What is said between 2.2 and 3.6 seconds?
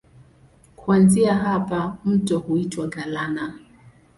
huitwa Galana.